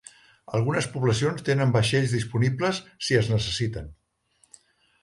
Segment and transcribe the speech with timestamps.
[0.59, 3.95] Algunes poblacions tenen vaixells disponibles si es necessiten.